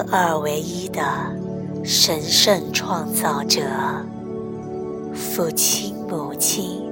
[0.00, 1.02] 合二为一的
[1.84, 3.60] 神圣创造者，
[5.12, 6.90] 父亲、母亲、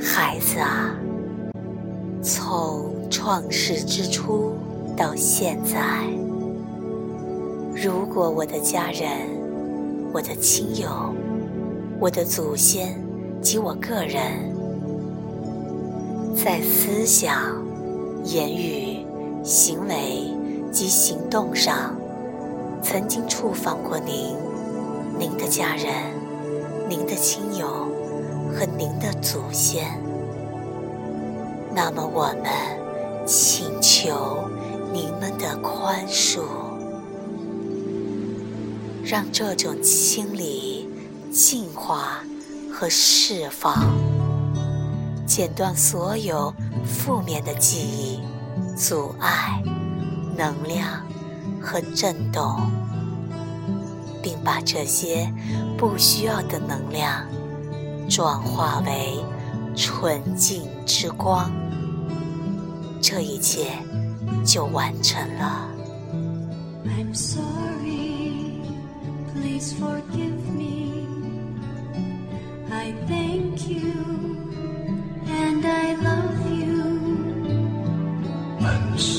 [0.00, 0.92] 孩子啊，
[2.20, 4.54] 从创世之初
[4.96, 5.78] 到现在，
[7.76, 9.08] 如果我的家人、
[10.12, 10.88] 我的亲友、
[12.00, 13.00] 我的祖先
[13.40, 14.52] 及我个人，
[16.34, 17.64] 在思想、
[18.24, 19.06] 言语、
[19.44, 20.34] 行为
[20.72, 21.94] 及行动上，
[22.82, 24.36] 曾经触犯过您、
[25.18, 25.92] 您的家人、
[26.88, 27.66] 您的亲友
[28.54, 30.00] 和您的祖先，
[31.74, 34.48] 那么我们请求
[34.92, 36.42] 您们的宽恕，
[39.04, 40.88] 让这种清理、
[41.30, 42.22] 净化
[42.72, 43.74] 和释放，
[45.26, 46.54] 剪断所有
[46.86, 48.20] 负面的记忆、
[48.76, 49.62] 阻碍、
[50.36, 51.02] 能量。
[51.60, 52.70] 和震动，
[54.22, 55.32] 并把这些
[55.76, 57.26] 不需要的能量
[58.08, 59.22] 转化为
[59.76, 61.50] 纯净之光，
[63.00, 63.66] 这一切
[64.44, 65.68] 就完成了。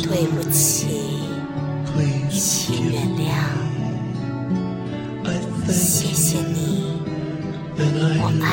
[0.03, 1.19] 对不起。
[2.41, 3.27] 请原谅，
[5.67, 7.01] 谢谢你，
[7.77, 8.47] 我爱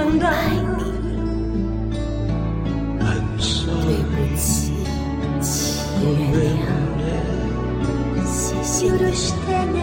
[0.00, 0.30] 我爱
[0.76, 0.80] 你。
[3.66, 4.46] 对不起，
[5.40, 5.46] 请
[6.14, 6.66] 原谅。
[8.24, 8.32] 谢
[8.62, 8.72] 谢
[9.72, 9.76] 你，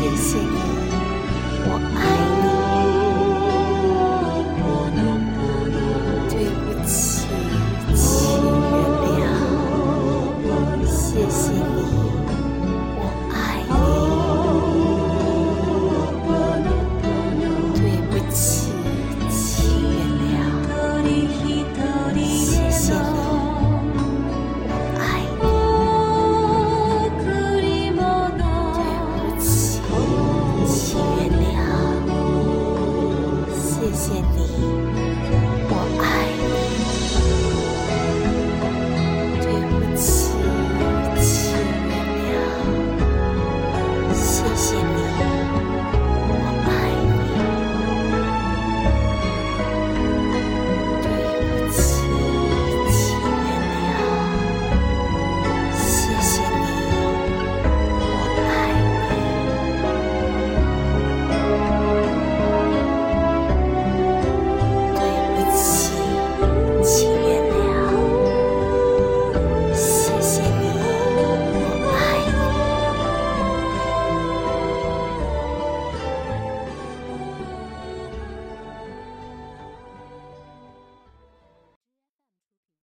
[0.05, 0.61] 谢谢你，
[1.65, 1.94] 我。